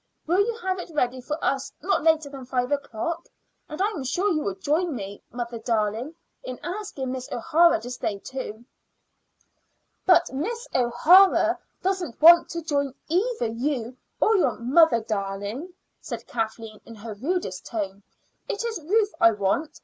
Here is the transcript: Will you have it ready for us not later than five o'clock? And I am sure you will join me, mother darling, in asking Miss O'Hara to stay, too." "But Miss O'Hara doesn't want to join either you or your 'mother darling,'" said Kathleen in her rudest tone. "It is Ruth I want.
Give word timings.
Will 0.25 0.39
you 0.39 0.55
have 0.63 0.79
it 0.79 0.89
ready 0.95 1.21
for 1.21 1.37
us 1.45 1.71
not 1.79 2.01
later 2.01 2.27
than 2.27 2.43
five 2.43 2.71
o'clock? 2.71 3.27
And 3.69 3.79
I 3.79 3.85
am 3.89 4.03
sure 4.03 4.31
you 4.31 4.41
will 4.41 4.55
join 4.55 4.95
me, 4.95 5.21
mother 5.31 5.59
darling, 5.59 6.15
in 6.43 6.59
asking 6.63 7.11
Miss 7.11 7.31
O'Hara 7.31 7.79
to 7.81 7.91
stay, 7.91 8.17
too." 8.17 8.65
"But 10.07 10.33
Miss 10.33 10.67
O'Hara 10.73 11.59
doesn't 11.83 12.19
want 12.19 12.49
to 12.49 12.63
join 12.63 12.95
either 13.09 13.45
you 13.49 13.95
or 14.19 14.35
your 14.37 14.57
'mother 14.57 15.01
darling,'" 15.01 15.71
said 15.99 16.25
Kathleen 16.25 16.81
in 16.83 16.95
her 16.95 17.13
rudest 17.13 17.67
tone. 17.67 18.01
"It 18.49 18.65
is 18.65 18.81
Ruth 18.81 19.13
I 19.21 19.33
want. 19.33 19.79